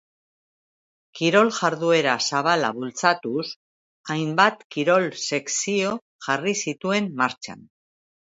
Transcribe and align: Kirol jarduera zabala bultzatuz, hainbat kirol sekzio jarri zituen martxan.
Kirol 1.17 1.51
jarduera 1.57 2.15
zabala 2.27 2.71
bultzatuz, 2.77 3.45
hainbat 4.15 4.65
kirol 4.77 5.07
sekzio 5.27 5.93
jarri 6.31 6.57
zituen 6.67 7.13
martxan. 7.23 7.63